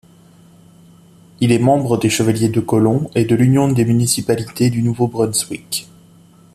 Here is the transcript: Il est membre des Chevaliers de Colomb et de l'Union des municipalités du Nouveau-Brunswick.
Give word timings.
Il 1.41 1.51
est 1.51 1.59
membre 1.59 1.95
des 1.99 2.09
Chevaliers 2.09 2.49
de 2.49 2.59
Colomb 2.59 3.11
et 3.13 3.23
de 3.23 3.35
l'Union 3.35 3.71
des 3.71 3.85
municipalités 3.85 4.71
du 4.71 4.81
Nouveau-Brunswick. 4.81 5.87